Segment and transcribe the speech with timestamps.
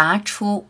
[0.00, 0.64] 拔出。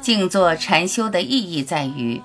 [0.00, 2.20] 静坐禅修的意义在于，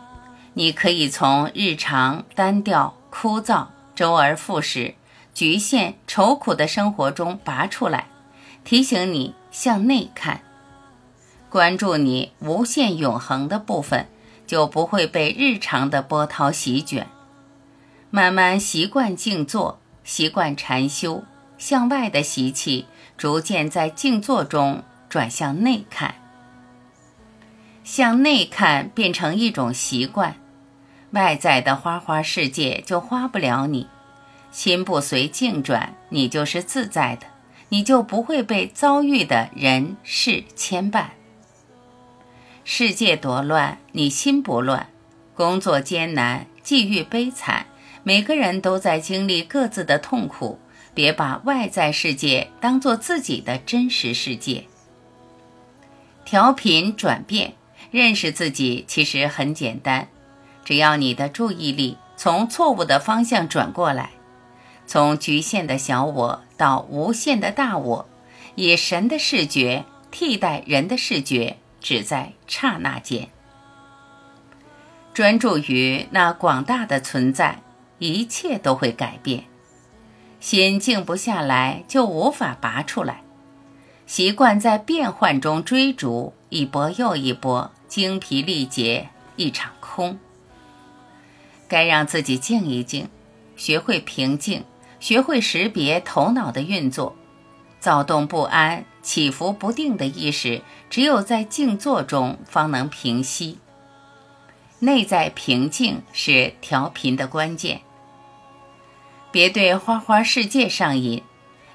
[0.55, 4.95] 你可以从日常单调、枯燥、周而复始、
[5.35, 8.07] 局限、愁苦的生活中拔出来，
[8.63, 10.41] 提醒你向内看，
[11.47, 14.07] 关注你无限永恒的部分，
[14.47, 17.07] 就不会被日常的波涛席卷。
[18.11, 21.23] 慢慢习惯静坐，习惯禅修，
[21.59, 22.85] 向外的习气
[23.17, 26.15] 逐渐在静坐中转向内看。
[27.83, 30.35] 向内看变成一种习惯，
[31.11, 33.87] 外在的花花世界就花不了你。
[34.51, 37.27] 心不随境转，你就是自在的，
[37.69, 41.09] 你就不会被遭遇的人事牵绊。
[42.63, 44.87] 世界多乱，你心不乱；
[45.35, 47.67] 工作艰难，际遇悲惨，
[48.09, 50.57] 每个人都在经历各自的痛苦。
[50.95, 54.63] 别把外在世界当做自己的真实世界，
[56.25, 57.53] 调频转变。
[57.91, 60.07] 认识自己其实很简单，
[60.65, 64.09] 只要你的注意力从错误的方向转过来，
[64.87, 68.09] 从局限的小我到无限的大我，
[68.55, 73.29] 以神的视觉替代人的视觉，只在刹那间。
[75.13, 77.59] 专注于那广大的存在，
[77.99, 79.45] 一切都会改变。
[80.39, 83.21] 心静不下来，就无法拔出来。
[84.07, 87.71] 习惯在变幻中追逐，一波又一波。
[87.87, 90.19] 精疲力竭，一场空。
[91.67, 93.09] 该让自己静一静，
[93.55, 94.63] 学会平静，
[94.99, 97.15] 学会识别头脑的运作，
[97.79, 103.57] 躁动不安、起伏不定的意识，只有在静坐中方能平息。
[104.77, 107.81] 内在平静是调频的关键。
[109.31, 111.23] 别对花花世界上瘾，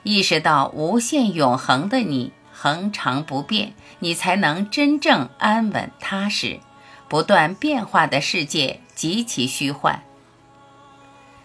[0.02, 2.32] 意识到无限永恒的你。
[2.56, 6.60] 恒常不变，你才能真正安稳踏实。
[7.08, 10.02] 不断变化的世界极其虚幻，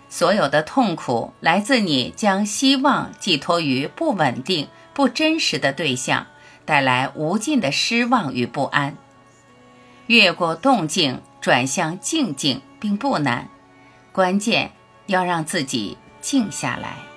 [0.07, 6.27] 所有的痛苦来自你将希望寄托于不稳定、不真实的对象，
[6.63, 8.95] 带来无尽的失望与不安。
[10.07, 13.49] 越过动静，转向静静，并不难，
[14.11, 14.71] 关键
[15.09, 17.08] 要让自己静下来。